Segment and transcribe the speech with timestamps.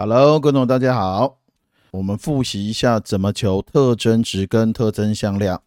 [0.00, 1.38] Hello，观众大家好，
[1.90, 5.60] 我们复习一下怎么求特征值跟特征向量，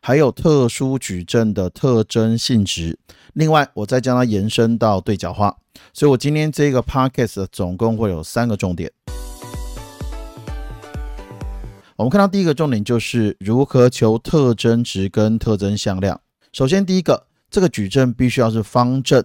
[0.00, 2.96] 还有特殊矩阵的特征性质。
[3.32, 5.56] 另外，我再将它延伸到对角化。
[5.92, 8.88] 所以我今天这个 podcast 总共会有三个重点。
[11.96, 16.20] 我们看到第一个重点就是如何求特征值跟特征向量。
[16.52, 19.24] 首先，第一个，这个矩阵必须要是方正。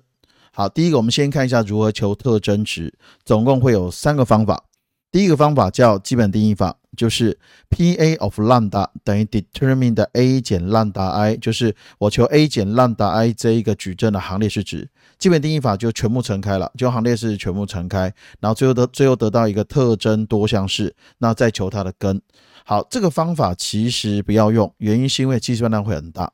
[0.57, 2.91] 好，第一个我们先看一下如何求特征值，
[3.23, 4.63] 总共会有三个方法。
[5.11, 7.37] 第一个方法叫基本定义法，就是
[7.69, 13.31] P A of lambda 等于 determine 的 a 减 lambda i，就是我求 a 减 lambda i
[13.31, 14.89] 这一个矩阵的行列式值。
[15.19, 22.19] 基本定义法就全部乘开了，就行列式全部乘开，然后最后得最后得到一个特征多项式，那再求它的根。
[22.65, 26.33] 好，这个方法其实不要用，原因是因为计算量会很大。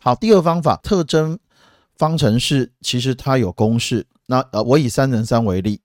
[0.00, 1.40] 好，第二方法特征。
[1.98, 5.80] 方程式其实它有公式，那呃，我以三乘三为例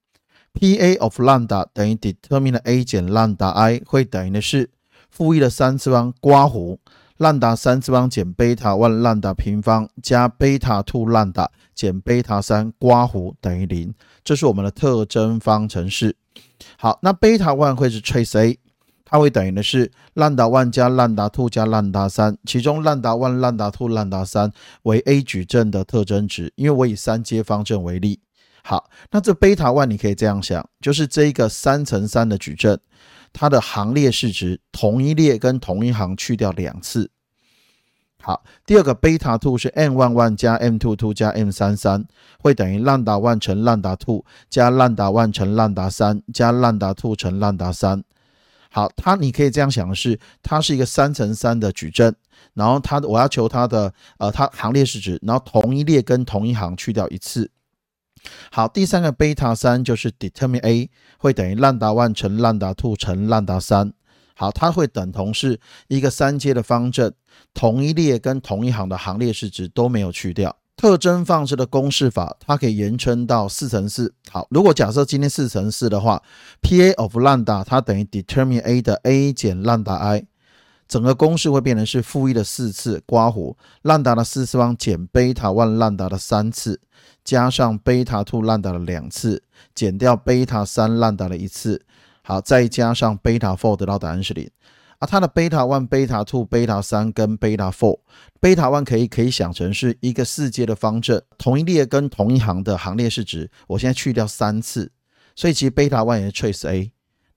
[0.54, 4.70] ，P A of lambda 等于 determine a 减 lambda i 会等于的是
[5.10, 6.78] 负一的三次方刮弧
[7.18, 13.92] lambda 三次方减贝塔 one lambda 平方加贝塔 two lambda 减贝塔三刮弧等于零，
[14.24, 16.16] 这是我们的特征方程式。
[16.78, 18.60] 好，那贝塔 one 会是 trace a。
[19.14, 26.52] 它会等于的是 lambda one 加 lambda two 加 lambda 三，其中 lambda one、lambda two、lambda 三为 A 矩阵的特征值。
[26.56, 28.20] 因为我以三阶方阵为例，
[28.64, 32.80] 好，那这贝塔 one 你可以这样想，就是这一个三乘三的矩阵，
[33.32, 37.12] 它的行列式值同一列跟同一行去掉两次。
[38.20, 42.04] 好，第二个贝塔 two 是 m one one 加 m two two 加 m 三三，
[42.40, 47.72] 会等于 lambda one 乘 lambda two 加 lambda one 乘 lambda 三加 lambda two 乘 lambda
[47.72, 48.04] 三。
[48.74, 52.16] 好，它你可以这样想的是，它是一个三乘三的矩阵，
[52.56, 57.52] 然后它我要求它的呃它行列式值，然后同一列跟同一行去掉一次。
[58.52, 60.90] 好，第三个贝塔三就是 determine a
[61.20, 63.94] 会等于 lambda one 乘 lambda two 乘 lambda 三。
[64.36, 67.14] 好，它会等同是一个三阶的方阵，
[67.54, 70.58] 同一列跟同一行的行列式值都没有去掉。
[70.76, 74.14] 特征方式的公式法，它可以延伸到四乘四。
[74.30, 76.22] 好，如果假设今天四乘四的话
[76.62, 80.26] ，P A of lambda 它等于 determine a 的 a 减 lambda i，
[80.88, 86.82] 整个公式会变成是负一的四次刮弧 lambda 的四次方减贝塔 one lambda 的三次，
[87.24, 89.42] 加上贝塔 two lambda 的两次，
[89.74, 91.86] 减掉贝塔三 lambda 的一次，
[92.24, 94.50] 好，再加上贝塔 four 得到答案是零。
[95.04, 98.00] 啊，它的贝塔 one、贝塔 two、贝塔三跟贝塔 four，
[98.40, 104.90] 贝塔 one 可以可以想成是一个四阶的方阵，同一列跟同一行的行列式值，我现在去掉三次，
[105.36, 106.90] 所以其实贝塔 one 也是 trace a。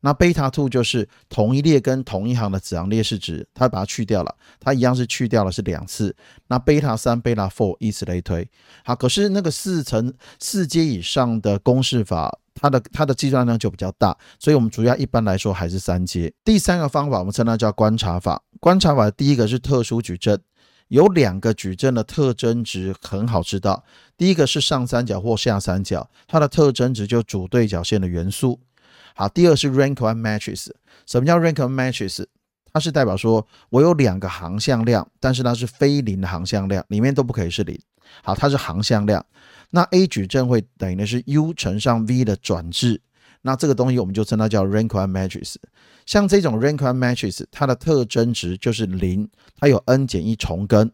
[0.02, 6.14] 那贝塔 two 就是同一列跟同一行的子行列式值，它把它去掉了，它一样是去掉了是两次。
[6.46, 8.48] 那贝塔三、贝塔 four 以此类推。
[8.84, 12.38] 好，可是那个四层四阶以上的公式法。
[12.58, 16.32] 它的它的计算量就比较大，所以我们主要一般来说还是三阶。
[16.42, 18.42] 第三个方法我们称它叫观察法。
[18.58, 20.40] 观察法第一个是特殊矩阵，
[20.88, 23.84] 有两个矩阵的特征值很好知道。
[24.16, 28.58] 第一个是上三角或下三角，它的特征值就主对角线的元素。
[29.14, 30.70] 好，第二是 rank one matrix。
[31.06, 32.24] 什么叫 rank one matrix？
[32.72, 37.78] 它是代表说我有两个航向量，但是它是非零的航向量，里面都不可以是零。
[38.22, 39.24] 好，它是航向量。
[39.70, 43.00] 那 A 矩阵会等于的是 U 乘上 V 的转置，
[43.42, 45.56] 那这个东西我们就称它叫 rank one matrix。
[46.04, 49.28] 像这种 rank one matrix，它的特征值就是零，
[49.58, 50.90] 它有 n 减一重根。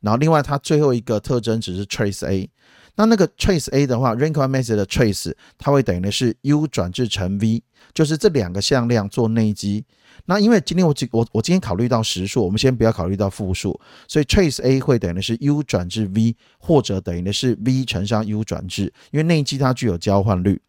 [0.00, 2.50] 然后另外它最后一个特征值是 trace A。
[2.96, 7.62] 那那个 trace A 的话，rank one matrix 的 trace 它会等于的是 U 转置成 V，
[7.92, 9.84] 就是这两个向量做内积。
[10.26, 20.60] 那因为今天我我我今天考虑到实数，我们先不要考虑到负数，所以 trace a 会等于的是 u 转置 v，或者等于的是 v 乘上 u 转置，因为内积它具有交换率。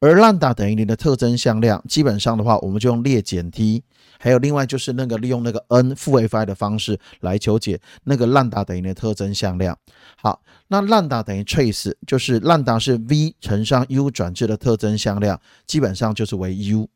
[0.00, 3.82] 而 lan 等于零的特征向量，基本上的话，我们就用列减 t，
[4.18, 9.76] 还有另外就是那个利用那个 n 负 fi 的方式来求解那个 lan 等于零的特征向量。
[10.16, 16.88] 好，那 lan 等于 trace，就是 lambda 是 v 乘上 u 转置的特征向量，基本上就是为 u。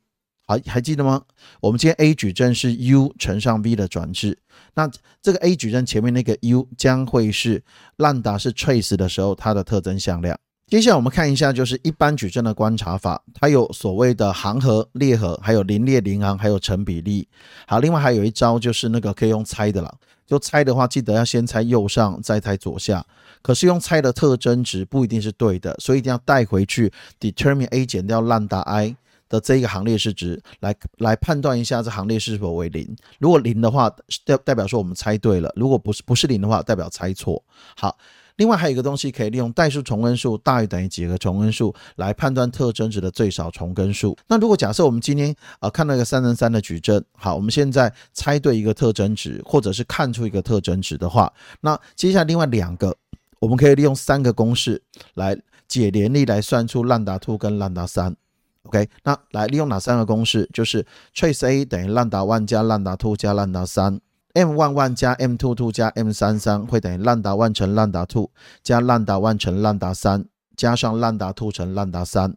[0.45, 1.23] 好，还记得吗？
[1.61, 4.37] 我们今天 A 矩阵是 U 乘上 V 的转置，
[4.75, 4.91] 那
[5.23, 7.63] 这个 A 矩阵前面那个 U 将会是
[7.99, 10.37] 烂打是 trace 的时候它的特征向量。
[10.73, 17.29] 接下来我们看一下，就是一般矩阵的观察法，它有所谓的行和列和，还有零列零行，还有成比例。
[17.67, 19.95] 好，另外还有一招就是那个可以用猜的了，
[20.27, 23.05] 就猜的话，记得要先猜右上，再猜左下。
[23.43, 26.91] 可是用猜的特征值不一定是对的，所以一定要带回去
[27.21, 28.97] determine A 减掉 lambda i。
[29.29, 32.95] 的这一个行列式值来来判断一下这行列是否为零。
[33.19, 33.91] 如果零的话，
[34.27, 37.43] 代代表说我们猜对了；如果不是不是零的话，代表猜错。
[37.75, 37.97] 好，
[38.37, 44.17] 另外还有一个东西可以利用代数重根数大于等于几何重根数来判断特征值的最少重根数。
[44.29, 52.97] 那如果假设我们今天啊看到一个三乘三的矩阵，好，我们现在猜对一个特征值，或者是看出一个特征值的话，那接下来另外两个，
[53.39, 54.83] 我们可以利用三个公式
[55.15, 55.37] 来
[55.69, 58.15] 解联立来算出兰达 two 跟兰达三。
[58.65, 60.49] OK，那来利用哪三个公式？
[60.53, 64.01] 就是 trace A 等于兰达 one 加兰达 two 加兰达三。
[64.35, 68.31] M one one 加 m two two 加 m 三三会等于兰达 one 乘兰达 two
[68.63, 70.25] 加兰达 one 乘兰达三
[70.57, 72.35] 加上兰达 two 乘兰达三。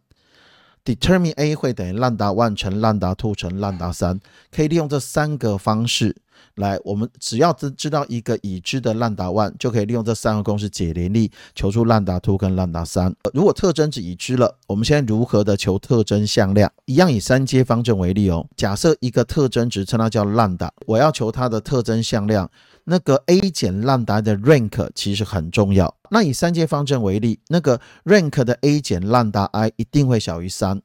[0.84, 4.20] determine a 会等于兰达 one 乘兰达 two 乘兰达三，
[4.54, 6.16] 可以利用这三个方式。
[6.56, 13.14] 来，我们只要知知道一个已知的兰达 one，就可以利用这三个公式解联立，求出兰达 two 跟兰达三。
[13.32, 16.70] 如果特征值已知了，我们现在如何的求特征向量？
[16.86, 18.46] 一样以三阶方阵为例哦。
[18.56, 22.50] 假设一个特征值称它叫兰达，我要求它的特征向量，
[22.84, 25.94] 那个 a 减兰达的 rank 其实很重要。
[26.10, 30.80] 那以三阶方阵为例，那个 rank 的 a 减兰达 i 一定会小于三。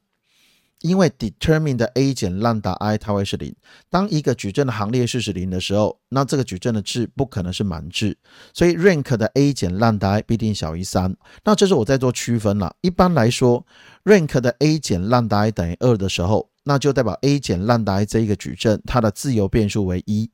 [0.82, 3.54] 因为 determine 的 a 减 lambda i 它会是零。
[3.88, 8.16] 当一个矩阵的行列式是零的时候，那这个矩阵的质不可能是满质，
[8.52, 11.16] 所以 rank 的 a 减 lambda i 必定小于三。
[11.44, 12.74] 那这是我在做区分了。
[12.80, 13.64] 一般来说
[14.04, 20.30] ，rank 的 a 减 lambda i 等于二的时候，那就代表 a 减 lambda i 这一个矩阵它的自由变数为一。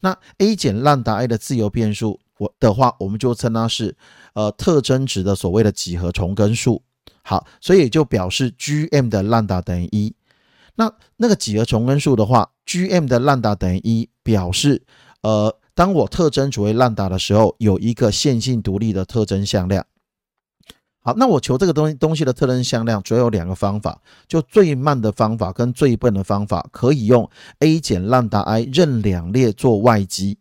[0.00, 3.96] 那 a 减 lambda i 的自由变数我的话，我们就称它是
[4.34, 6.82] 呃特征值的所谓的几何重根数。
[7.28, 10.14] 好，所以就表示 g m 的 lambda 等于一。
[10.76, 14.82] 那那个几何重根数的话，g m 的 lambda 等于一，表示
[15.20, 19.84] 呃，当我特征值为 lambda 的时候，有一个线性独立的特征向量。
[21.00, 27.28] 好，那我求这个东西东西的特征向量，主要有两个方法，就最慢的方法跟最笨的方法，可以用
[27.58, 30.38] a 减 lambda i 任两列做外积。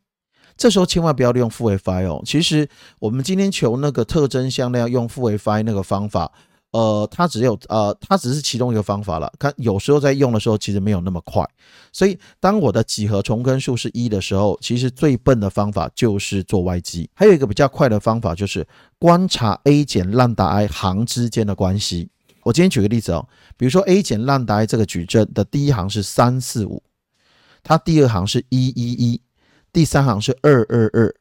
[0.56, 2.22] 这时候千万不要利用负 fi 哦。
[2.26, 2.70] 其实
[3.00, 6.32] 我们今天求那个特征向量用负 fi 那个方法。
[6.72, 9.32] 呃，它只有呃，它只是其中一个方法了。
[9.40, 11.44] 看有时候在用的时候，其实没有那么快。
[11.94, 17.10] 所以当我的几何重根数是一的时候，其实最笨的方法就是做 y 积。
[17.16, 18.68] 还有一个比较快的方法就是
[19.00, 22.10] 观察 a 减 lambda i 行之间的关系。
[22.44, 26.84] 我今天举个例子哦，比如说 a 减 lambda i 这个矩阵的第一行是三四五，
[27.64, 29.22] 它第二行是一一一，
[29.72, 31.16] 第三行是二二二。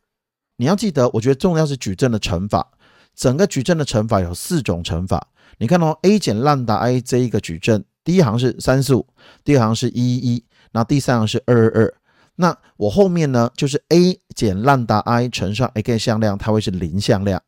[0.57, 2.73] 你要记得，我觉得重要是矩阵的乘法。
[3.15, 5.29] 整个矩阵的乘法有四种乘法。
[5.59, 9.07] 你看到 a 减 lambda i 这一个矩阵，第一行是三四五，
[9.45, 11.95] 第二行是一一一，那第三行是二二二。
[12.37, 17.43] 那我后面呢，就是 a 减 lambda i 乘上 x 向量，它会是零向量。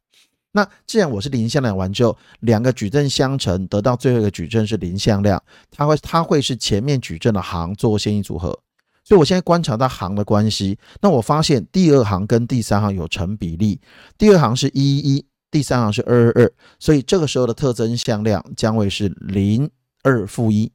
[0.53, 5.41] 那既然我是零向量完之后，两个矩阵相乘，得到最后一个矩阵是零向量，
[5.71, 8.59] 它会它会是前面矩阵的行做线性组合。
[9.05, 13.81] 所以我现在观察到行的关系，那我发现第二行跟第三行有成比例，
[14.17, 15.27] 第二行是一一一。
[15.51, 19.71] 第三行是二二二，所以这个时候的特征向量将会是零
[20.03, 20.71] 二负一。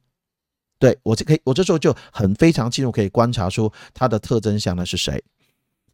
[0.78, 5.22] 对我就可以，我这时候就很非常清楚可以观察出它的特征向量是谁。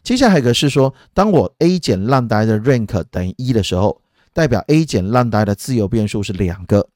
[0.02, 4.00] 接下来一个是说，当我 a 减 lambda 的 rank 等于一的时候，
[4.32, 6.88] 代表 a 减 lambda 的自由变数是两个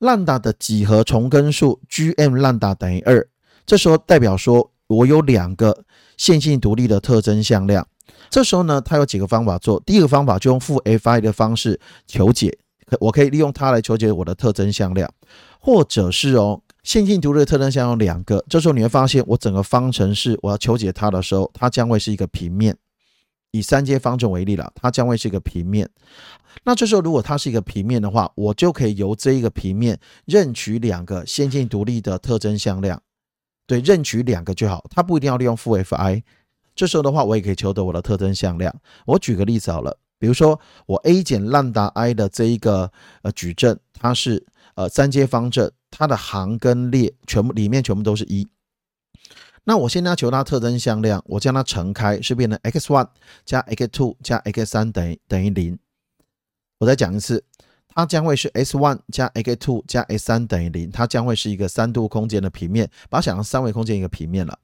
[0.00, 3.28] ，lambda 的几何重根数 g m lan 等于二，
[3.66, 5.84] 这时候代表说我有两个
[6.16, 7.86] 线性独立的特征向量。
[8.30, 9.80] 这时候呢，它有几个方法做。
[9.80, 12.58] 第一个方法就用负 fi 的方式求解，
[13.00, 15.10] 我可以利用它来求解我的特征向量，
[15.60, 18.44] 或者是哦，线性独立的特征向量两个。
[18.48, 22.76] 这时候你会发现，我整个方程式我要求解它的时候，它将会是一个平面。
[23.50, 25.88] 以三阶方程为例了，它将会是一个平面。
[26.64, 33.02] 那这时候如果它是一个平面的话，我就可以由这一个平面任取两个线性独立的特征向量。
[33.66, 36.22] 对，任取两个就好，它不一定要利用负 fi。
[36.78, 38.72] 这时候的话，我也可以求得我的特征向量。
[39.04, 42.92] 我举个例子好了，比如说我 a 减兰达 i 的这一个
[43.22, 48.46] 呃矩阵，它是呃三阶方阵，它的行跟列全部里面全部都是一。
[49.64, 53.08] 那我现在要求它特征向量，我将它乘开，是变成 x one
[53.44, 55.76] 加 x two 加 x 三等于等于零。
[56.78, 57.42] 我再讲一次。
[57.98, 64.56] 它将会是 s one 加 x two 加 s 三等于零，它将会是一个三度空间的平面，把它想象三维空间一个平面了。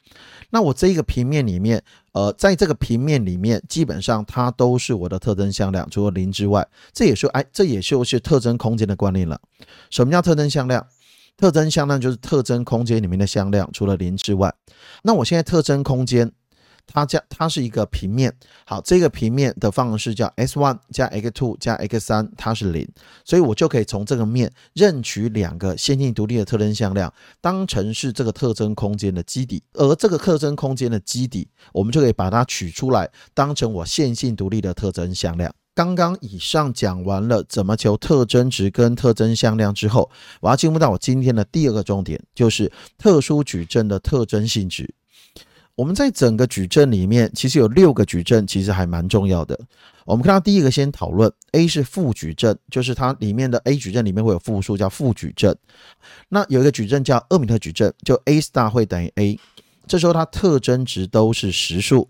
[0.50, 9.40] 那我这一个平面里面，呃，在这个平面里面，基本上它都是我的特征向量，除了零之外，这也是哎，这也就是特征空间的观念了。
[9.90, 10.86] 什么叫特征向量？
[11.36, 14.54] 特征向量就是特征空间里面的向量，除了零之外。
[15.02, 16.30] 那我现在特征空间。
[16.86, 18.32] 它加它是一个平面，
[18.66, 22.88] 好，这个平面的方程式叫 s one 加 x two 加 x 三，它是零，
[23.24, 35.52] 所以我就可以从这个面任取两个线性独立的特征向量，当成是这个特征空间的基底，而这个特征空间的基底，我们就可以把它取出来，当成我线性独立的特征向量。
[35.74, 40.08] 刚刚以上讲完了怎么求特征值跟特征向量之后，
[40.40, 44.94] 我要进入到我今天的第二个重点，就是特殊矩阵的特征性质。
[45.76, 49.58] 我们在整个矩阵里面，其实有六个矩阵，其实还蛮重要的。
[50.04, 55.56] 我们看到第一个，先讨论 A 是负矩阵，就是它里面的 A 矩阵里面会有负数，叫负矩阵。
[56.28, 59.38] 那有一个矩阵叫厄米特矩阵，就 A star 会等于 A，
[59.88, 62.08] 这时候它特征值都是实数。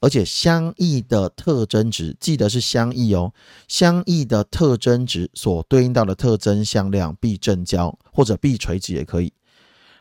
[0.00, 3.32] 而且相异的特征值，记得是相异哦。
[3.66, 9.32] 相异的特征值所对应到的特征向量必正交或者必垂直也可以。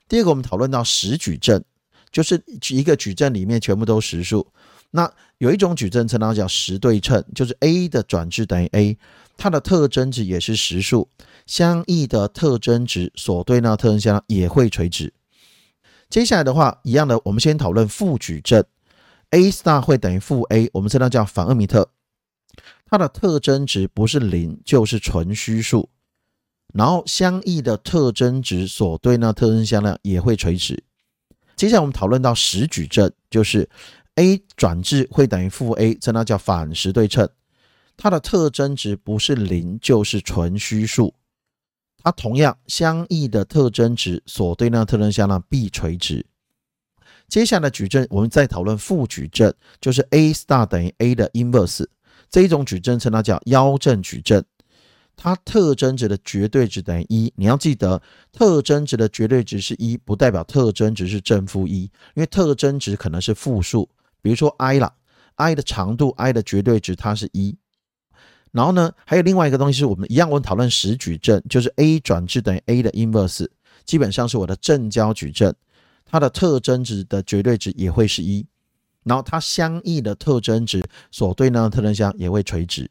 [0.10, 1.64] 第二个，我们讨论到实矩阵，
[2.16, 4.48] 就是一个矩阵里面全部都实数。
[4.92, 8.98] 那有一种矩阵称它叫实对称，就是 A 的转置等于 A，
[9.36, 11.10] 它的特征值也是实数，
[11.46, 15.14] 相异的特征值所对那特征向量也会垂直。
[16.10, 18.66] 接下来的话，一样的，我们先讨论负矩阵。
[19.32, 21.90] A star 会等于负 A，我们称它叫反厄米特，
[22.86, 25.90] 它的特征值不是零就是纯虚数，
[26.74, 30.82] 然后相异的特征值所对那特征向量也会垂直。
[31.56, 33.70] 接下来我们讨论到实矩阵，就是
[34.16, 37.30] A 转至会等于负 A，称它叫反实对称，
[37.98, 41.14] 它的特征值不是零就是纯虚数，
[42.04, 46.26] 它同样相异的特征值所对应的特征向量必垂直。
[47.28, 51.86] 接下来矩阵，我们再讨论负矩阵，就是 A star 等于 A 的 inverse
[52.30, 54.46] 这一种矩阵，称它叫腰正矩阵。
[55.16, 57.32] 它特征值的绝对值等于一。
[57.36, 63.90] 你要记得，特征值的绝对值是一，不代表特征值是正负一，因为特征值可能是负数。
[64.22, 64.94] 比如说 i 啦
[65.36, 67.56] ，i 的长度，i 的绝对值它是一。
[68.52, 73.48] 然后呢，还有另外一个东西是我们一样，我们讨论实矩阵，就是 A 转置等于 A 的 inverse，
[73.84, 75.54] 基本上是我的正交矩阵。
[76.06, 78.46] 它的特征值的绝对值也会是一，
[79.04, 80.82] 然后它相异的特征值
[81.12, 82.90] 所对应的特征项也会垂直。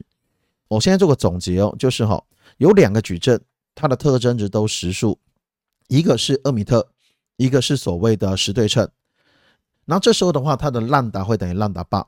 [0.68, 2.24] 我现在做个总结哦，就是哈，
[2.56, 3.40] 有两个矩阵，
[3.74, 5.18] 它的特征值都实数，
[5.88, 6.88] 一个是厄米特，
[7.36, 8.88] 一个是所谓的实对称。
[9.84, 12.06] 然后这时候的话，它的浪达会等于浪达八。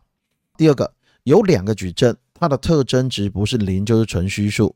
[0.57, 0.95] 第二个，
[1.25, 4.75] 有两个矩阵，它的特征值不是零就是纯虚数，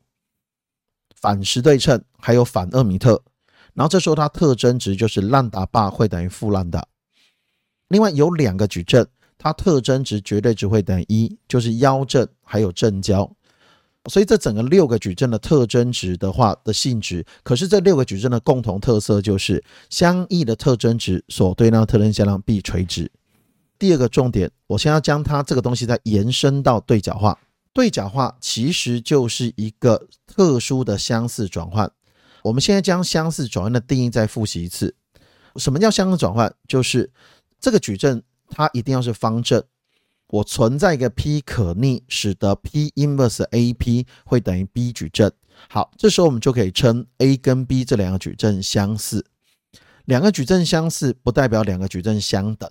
[1.17, 3.23] 反实对称还有反厄米特。
[3.73, 6.87] 然后这时候它特征值就是浪达八会等于负浪达。
[7.89, 9.09] 另外有两个矩阵，
[9.39, 13.35] 它特征值绝对值会等于一，就是腰正还有正交。
[14.11, 23.11] 所以这整个六个矩阵的特征值的话的性质，可是这六个矩阵的共同特色就是相异的特征值所对应的特征向量必垂直。
[23.79, 27.39] 第二个重点，我先要将它这个东西再延伸到对角化。
[27.73, 31.89] 对角化其实就是一个特殊的相似转换。
[32.43, 34.93] 我们现在将相似转换的定义再复习一次。
[35.55, 36.53] 什么叫相似转换？
[36.67, 37.09] 就是
[37.61, 39.63] 这个矩阵它一定要是方正，
[40.31, 45.33] 我存在一个 P 可逆，使得 P inverse AP 会等于 B 矩阵。
[45.69, 49.27] 好，这时候我们就可以称 A 跟 B 这两个矩阵相似。
[50.07, 52.71] 两个矩阵相似不代表两个矩阵相等。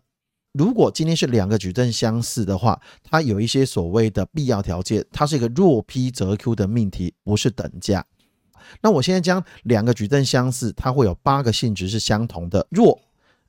[0.54, 8.06] 如果今天是两个矩阵相似的话，它有一些所谓的必要条件，它是一个若 P 则 Q 的命题，不是等价。
[8.82, 12.66] 那我现在将两个矩阵相似，它会有八个性质是相同的。
[12.72, 13.00] 若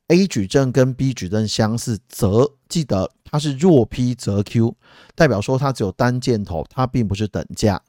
[0.08, 4.74] A 矩阵跟 B 矩阵相似，则记得它是若 P 则 Q，
[5.14, 7.80] 代表说它只有单箭头，它并不是等价。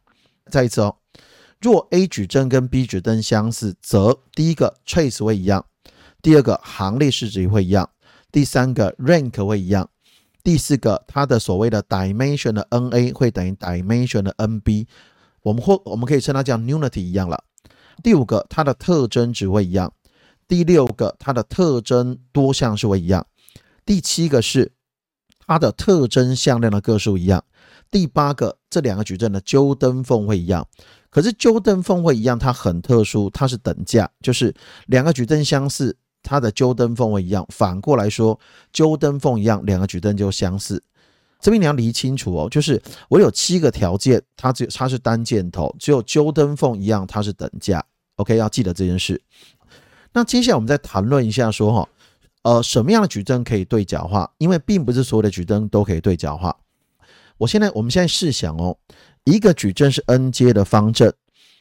[0.50, 0.96] 再一次哦，
[1.60, 5.66] 若 A 矩阵跟 B 矩阵相似，则第一个 trace 会一样，
[6.22, 7.90] 第二个行列式值会一样，
[8.32, 9.90] 第三个 rank 会一样，
[10.44, 14.88] 第四个它的所谓的 dimension 的 NA 会等于 dimension 的 NB。
[15.44, 17.44] 我们或我们可以称它叫 unity 一样了。
[18.04, 19.92] 第五个，它的特征值会一样。
[20.48, 23.26] 第六个，它的特征多项是会一样。
[23.86, 24.72] 第七个是
[25.52, 27.44] 它的特征向量的个数一样。
[27.90, 30.66] 第八个，这两个矩阵的鸠登缝会一样。
[31.10, 34.56] 可是鸠登缝会一样，它很特殊，它是等价，就是
[34.86, 37.46] 两个矩阵相似，它的鸠登缝会一样。
[37.50, 38.40] 反过来说，
[38.72, 40.82] 鸠登缝一样，两个矩阵就相似。
[41.42, 47.84] 这边你要理清楚哦，就是我有七个条件，它只它是单箭头，只有鸠登缝一样，它是等价。
[48.16, 49.22] OK，要记得这件事。
[50.14, 51.90] 那接下来我们再谈论一下，说哈，
[52.44, 54.32] 呃，什么样的矩阵可以对角化？
[54.40, 56.58] 因为并不是所有的矩阵都可以对角化。
[57.38, 58.78] 我现在我们现在试想哦，
[59.24, 61.14] 一个矩阵是 n 阶的方阵，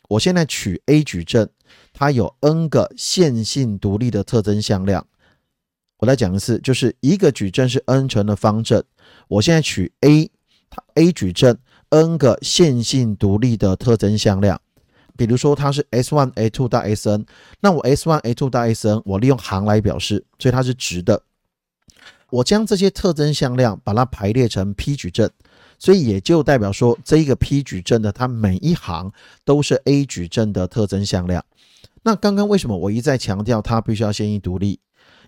[0.08, 1.48] 我现在取 A 矩阵，
[1.92, 5.06] 它有 n 个线性独立的特征向量。
[5.98, 8.82] 我再讲一次，就是一个矩阵是 n 乘的方阵。
[9.28, 10.30] 我现在取 A，
[10.70, 11.58] 它 A 矩阵
[11.90, 14.60] n 个线性独立的特征向量，
[15.16, 17.26] 比如说它是 S1、A2 到 Sn，
[17.60, 21.22] 那我 S1、A2 到 Sn，我利用行来表示，所以它是直的。
[22.30, 25.30] 我将这些特征向量把它排列成 P 矩阵，
[25.78, 29.12] 所以也就代表说，这一个 P 矩阵的它每一行
[29.44, 31.44] 都是 A 矩阵的特征向量。
[32.02, 34.78] 那刚刚为什么我一再强调它必须要线性独立？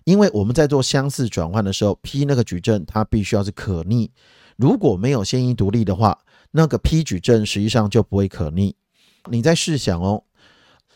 [0.05, 4.11] 因为我们在做相似转换的时候，P 那个矩阵它必须要是可逆。
[4.57, 6.17] 如果没有线性独立的话，
[6.51, 8.75] 那个 P 矩阵实际上就不会可逆。
[9.29, 10.23] 你再试想哦，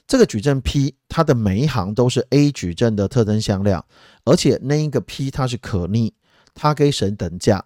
[0.07, 3.86] 这个矩阵 P 它的每一行都是 A 矩阵的特征向量，
[4.25, 6.13] 而且那一个 P 它是可逆，
[6.53, 7.65] 它可以省等价，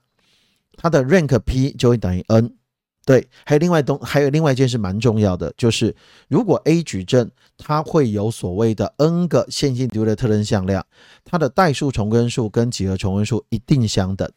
[0.78, 2.56] 它的 rank P 就会等于 n。
[3.04, 5.96] 对，还有另外东，还有另外一件事蛮重要的，就是
[6.28, 10.86] 如果 A 矩阵它会有所谓的 n 个线性独立的特征向量，
[11.26, 14.32] 它的代数重根数跟几何重根数一定相等。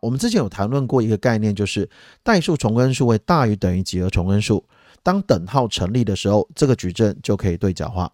[0.00, 1.90] 我们之前有谈论过一个概念，就是
[2.22, 4.64] 代数重根数会大于等于几何重根数。
[5.06, 8.12] 当等号成立的时候，这个矩阵就可以对角化。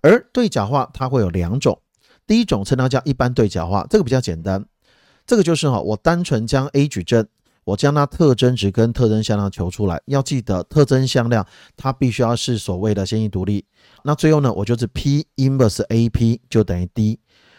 [0.00, 1.82] 而对角化它会有两种，
[2.24, 4.64] 第一种称它叫一般对角化，这个比较简单。
[5.26, 7.28] 这个就是哈，我单纯将 A 矩阵。
[7.64, 11.44] 我将它特征值跟特征向量求出来，要记得特征向量
[11.76, 13.64] 它必须要是所谓的线性独立。
[14.04, 17.18] 那最后呢，我就是 P inverse A P 就等于 D。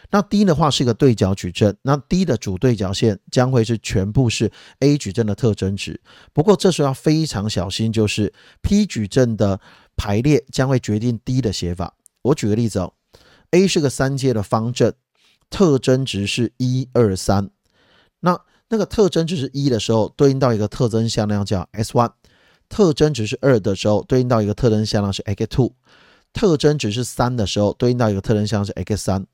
[0.10, 6.00] 那 D 的话是一个对角矩阵，那 D 的主对角线将会是全部是 A 矩阵的特征值。
[6.34, 9.60] 不过这时候要非常小心，就是 P 矩阵的
[9.96, 11.96] 排列将会决定 D 的写法。
[12.22, 12.94] 我举个例子哦
[13.52, 14.94] ，A 是个三阶的方阵，
[15.50, 17.50] 特征值是一二三，
[18.20, 18.40] 那。
[18.70, 22.12] 那个特征值是一的时候，对应到一个特征向量叫 S1
[22.68, 25.70] 特征值是二的时候，对应到一个特征向量是 x two；
[26.34, 29.26] 特征值是三的时候，对应到一个特征向量是 x 三。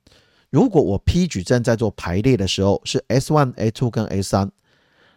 [0.53, 4.51] 如果我 P 矩阵在做排列的时候是 s one、s two 跟 s 三，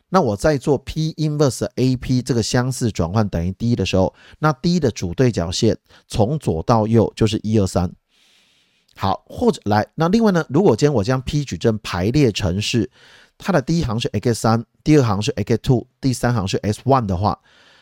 [0.08, 5.76] 那我在做 P inverse A P 这个相似转换等于 D 的时候，那 D 的主对角线
[6.08, 7.92] 从左到右就是一二三。
[8.96, 12.90] 好，或者来，那另外呢，如果今天我将 P 矩阵排列成是
[13.36, 17.38] 它的第一行是 x 三，第二行是 x two，第三行是 s one 的话，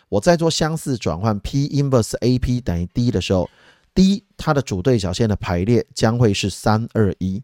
[0.08, 3.48] 我在做相似转换 P inverse A P 等于 D 的时候
[3.94, 7.42] 第一它的主对角线的排列将会是三二一。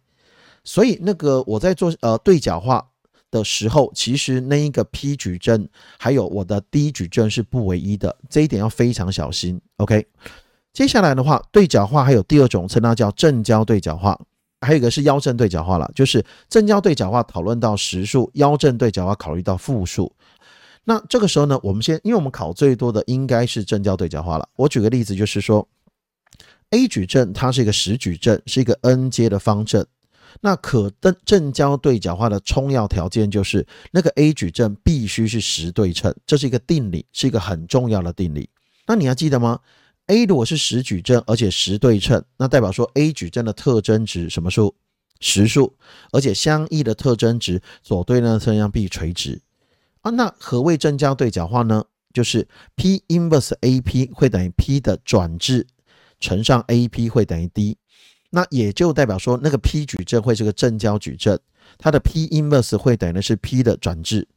[0.65, 2.87] 所以那个我在做呃对角化
[3.31, 9.61] 的时候，其实那一个 P 矩阵还有我的 D 矩阵是不唯一的，这一点要非常小心。
[9.77, 10.07] OK，
[10.73, 14.19] 接下来的话，对角化还有第二种称它叫正交对角化。
[14.63, 20.13] 还有一个是腰正对角化了，就是正交对角化讨论到实数，腰正对角化考虑到负数。
[20.85, 24.47] 那这个时候呢，我们先，因为我们考最多的应该是正交对角化了。
[24.57, 25.67] 我举个例子，就是说
[26.71, 29.87] ，A 矩阵它是一个实矩阵，是一个 n 阶的方阵。
[30.41, 38.49] 那可正正交对角化的充要条件就是那个 A 矩阵必须是实对称，这是一个定理，是一个很重要的定理。
[38.87, 39.61] 那你要记得吗
[40.07, 44.75] ？A 如果是实矩阵，而且实对称，那代表说 A 矩阵的特征值什么数？
[45.19, 45.77] 实数，
[46.13, 49.43] 而且相异的特征值所对应的特征必垂直
[50.01, 50.11] 啊。
[50.11, 51.85] 那何谓正交对角化呢？
[52.15, 55.67] 就是 P inverse A P 会等于 P 的转置
[56.21, 57.77] 乘上 A P 会等于 D，
[58.31, 61.41] 那也就代表说那个 P 矩阵会是个正交矩阵，
[61.79, 64.29] 它的 P inverse 会等于的是 P 的转置。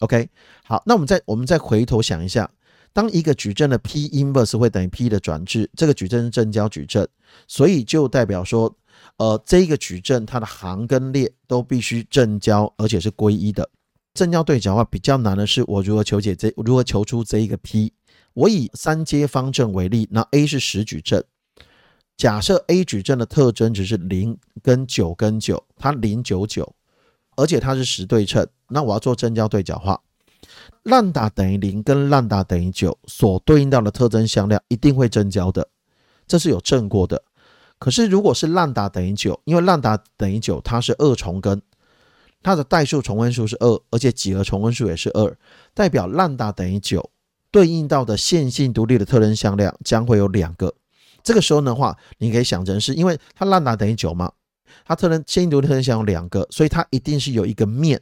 [0.00, 0.30] OK，
[0.64, 2.50] 好，那我们再我们再回头想一下。
[2.92, 7.06] 当一个矩阵的 P inverse 会等于 P 的转置，这个矩阵是正交矩阵，
[7.46, 8.74] 所以就代表说，
[9.18, 13.70] 呃，这个矩阵它的行跟列都必须正交，而且是归一的。
[14.14, 17.92] 正交对角化比较难的是，我如何求解这如何求出这一个 P？
[18.34, 21.24] 我以三阶方阵为例，那 A 是实矩阵，
[22.16, 26.74] 假设 A 矩阵的特征值是零跟九跟九，它零九九，
[27.36, 30.00] 而且它是实对称，那我要做正交对角化。
[30.84, 35.68] 烂打等于零跟烂打等于九所对应到的特征向量一定会正交的，
[36.26, 37.22] 这是有证过的。
[37.78, 41.60] 可是如果是烂打等于九，因为烂打等于九它是二重根，
[42.42, 45.36] 它的代数重根数是二，而且几何重根数也是二，
[45.74, 47.10] 代表烂打等于九
[47.50, 50.74] 对应到的线性独立的特征向量将会有两个。
[51.22, 54.32] 这个时候的话，你可以想成是因为它烂打等于九嘛，
[54.84, 58.00] 它特征线性独立特征向有两个，所以它一定是有一个面，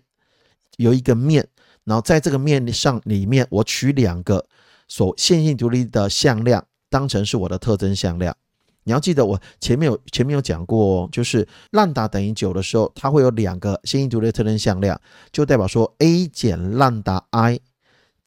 [0.76, 1.48] 有一个面。
[1.84, 4.46] 然后在这个面上里面，我取两个
[4.86, 8.36] 所线性独立的向量当成是我的特征向量。
[8.84, 15.00] 你要记得，我前面有前面有讲过，哦就是烂达等于九的时候，它会有两个线性独立的特征向量，
[15.32, 17.58] 就代表说 a 减烂达 i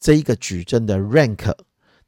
[0.01, 1.53] 这一个矩阵的 rank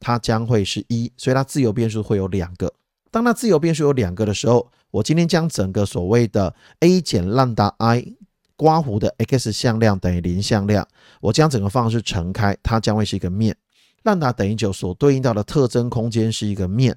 [0.01, 2.73] 它将会是一，所以它自由变数会有两个。
[3.09, 8.17] 当它自由变数有两个的时候，我今天将整个所谓的 a 减烂达 i。
[8.55, 10.87] 刮弧的 x 向量等于零向量，
[11.19, 13.57] 我将整个方式乘开，它将会是一个面。
[14.03, 16.95] 烂达等于九所对应到的特征空间是一个面。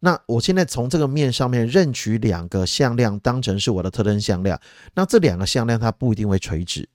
[0.00, 4.60] 那我现在从这个面上面任取两个向量当成是我的特征向量，
[4.92, 6.86] 那这两个向量它不一定会垂直。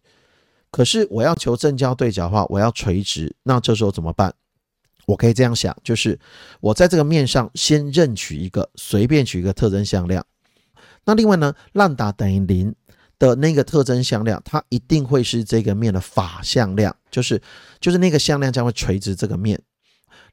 [0.76, 4.34] 可是我要求正交对角化，我要垂直，那这时候怎么办？
[5.06, 6.20] 我可以这样想，就是
[6.60, 10.26] 我在这个面上先任取一个，随便取一个特征向量。
[11.06, 12.76] 那另外呢，浪达等于零
[13.18, 17.42] 的那个特征向量，它一定会是这个面的法向量，就是
[17.80, 19.58] 就是那个向量将会垂直这个面。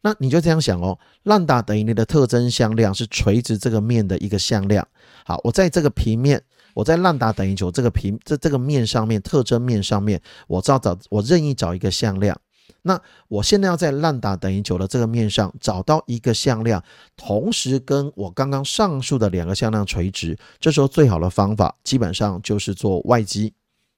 [0.01, 4.85] 那你就这样想哦，浪达等于零的特征向量是垂直这个面的一个向量。
[5.25, 6.43] 好，我在这个平面，
[6.75, 12.39] 我在浪达等于九这个平这这个面上面特征面上面，我照找我任意找一个向量。
[12.85, 16.83] 那我现在要在浪达等于九的这个面上找到一个向量，
[17.17, 20.37] 同时跟我刚刚上述的两个向量垂直。
[20.59, 23.53] 这时候最好的方法基本上就是做外积。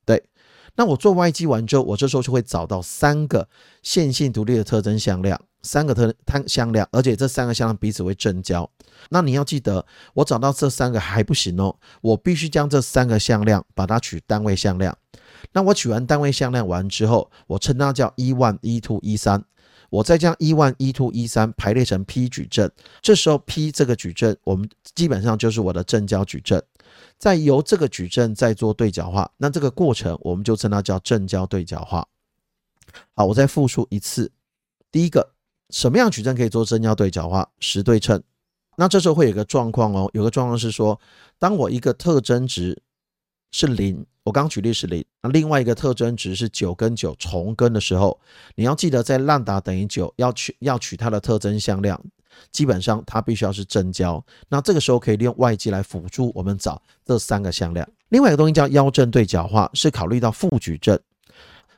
[0.05, 0.23] 对，
[0.77, 3.49] 那我做外积完之后，我这时候就会找到三个
[3.83, 5.41] 线性独立的特征向量。
[5.65, 8.71] 三个特它向量，而且这三个向量彼此为正交。
[9.09, 14.97] 那你要记得，我找到这三个还不行哦，我必须将这三个向量把它取单位向量。
[15.53, 19.43] 那我取完单位向量完之后，我称它叫一万一 two 一三。
[19.91, 26.61] 我再将一万一 two 一三排列成 P 矩阵，这时候 P 这个矩阵，我们基本上就是我的正交矩阵。
[27.19, 32.07] 再由这个矩阵再做对角化，那这个过程我们就称它叫正交对角化。
[33.15, 34.33] 好，我再复述一次，
[34.91, 35.34] 第一个。
[35.71, 37.49] 什么样矩阵可以做正交对角化？
[37.59, 38.23] 十对称。
[38.77, 41.01] 那这时候会有个状况哦，有个状况是说，
[41.39, 42.83] 当我一个特征值
[43.53, 48.21] 是零，我刚举例是零，那另外一个特征值是九跟九重根的时候，
[48.57, 52.01] 你要记得在浪达等于九要取要取它的特征向量，
[52.51, 54.25] 基本上它必须要是正交。
[54.49, 57.89] 那这个时候可以利用外积来辅助我们找这三个向量。
[58.09, 61.01] 另外一个东西叫腰正对角化，是考虑到负矩阵。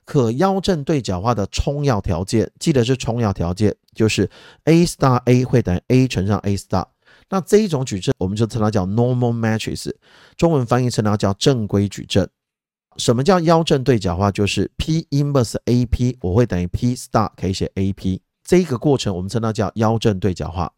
[0.06, 4.30] 可腰正对角化的充要条件，记得是充要条件，就是
[4.64, 6.86] a star a 会等于 a 乘上 a star。
[7.28, 9.92] 那这一种矩阵，我们就称它叫 normal matrix，
[10.36, 12.26] 中文翻译成它叫正规矩阵。
[12.96, 14.30] 什么叫腰正对角化？
[14.30, 18.22] 就是 p inverse a p 我会等于 p star，可以写 a p。
[18.44, 20.72] 这一个过程我们称它叫腰正对角化。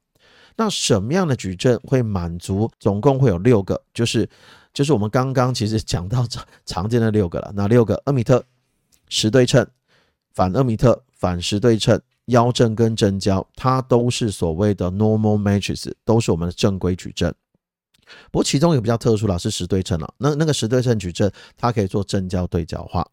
[0.57, 2.69] 那什么样的矩阵会满足？
[2.81, 4.27] 总共会有六个，就是
[4.73, 7.53] 就是我们刚刚其实讲到常常见的六个了。
[7.55, 8.01] 哪六个？
[8.07, 8.43] 阿米特。
[9.09, 9.67] 十对称、
[10.35, 17.35] 反厄米特、反十对称、腰正跟正交，它都是所谓的 normal matrix，都是我们的正规矩阵。
[18.31, 20.15] 不过其中有比较特殊了，是十对称了。
[20.19, 23.07] 那那个十对称矩阵，它可以做正交对角化。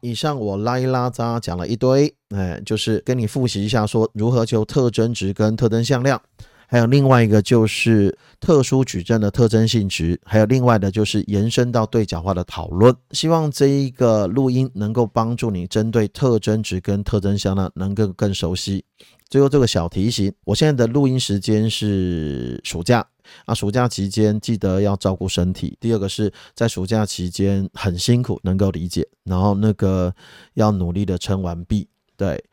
[0.00, 6.20] 以上我拉一拉渣讲了一堆，哎，就是跟你复习一下，说如何求特征值跟特征向量。
[6.66, 12.94] 还有另外一个就是特殊矩阵的特征性质，还有另外的就是延伸到对角化的讨论。
[13.12, 18.84] 希望这一个录音能够帮助你针对特征值跟特征项呢，能够更熟悉。
[19.28, 23.04] 最后这个小提醒，我现在的录音时间是暑假
[23.46, 25.76] 啊，暑假期间记得要照顾身体。
[25.80, 30.14] 第二个是在暑假期间很辛苦，能够理解，然后那个
[30.54, 31.88] 要努力的撑完毕。
[32.16, 32.44] 对，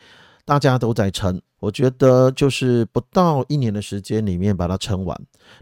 [0.43, 1.39] 大家都在撑。
[1.61, 5.15] 我觉得就是不到一年的时间里面把它撑完，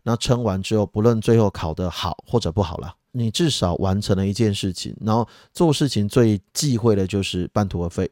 [0.04, 4.96] 那撑完之后，不论最后考得好或者不好了，你至少完成了一件事情。
[5.02, 8.10] 然后做事情最忌讳的就是半途而废。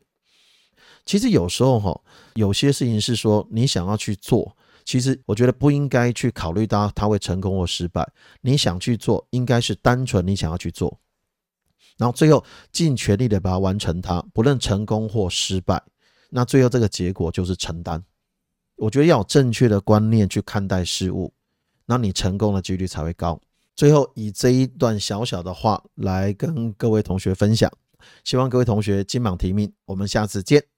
[1.06, 2.02] 其实有时候哈，
[2.36, 8.06] 有些事情是说你想要去做，其实我觉得不应该去考虑到它会成功或失败。
[8.42, 11.00] 你想去做，应该是单纯你想要去做，
[11.98, 15.82] 然后最后尽全力的把它完成它，不论成功或失败。
[16.30, 18.04] 那最后这个结果就是承担。
[18.76, 21.34] 我觉得要有正确的观念去看待事物，
[21.86, 23.40] 那你成功的几率才会高。
[23.76, 27.72] 最后以这一段小小的话来跟各位同学分享，
[28.24, 29.72] 希望各位同学金榜题名。
[29.86, 30.77] 我们下次见。